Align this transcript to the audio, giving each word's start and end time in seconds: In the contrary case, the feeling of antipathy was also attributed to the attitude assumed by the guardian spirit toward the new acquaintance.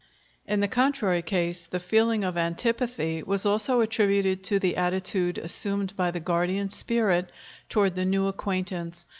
In 0.47 0.61
the 0.61 0.67
contrary 0.67 1.21
case, 1.21 1.65
the 1.67 1.79
feeling 1.79 2.23
of 2.23 2.35
antipathy 2.35 3.21
was 3.21 3.45
also 3.45 3.81
attributed 3.81 4.43
to 4.45 4.57
the 4.57 4.75
attitude 4.75 5.37
assumed 5.37 5.95
by 5.95 6.09
the 6.09 6.19
guardian 6.19 6.71
spirit 6.71 7.31
toward 7.69 7.93
the 7.93 8.03
new 8.03 8.25
acquaintance. 8.27 9.05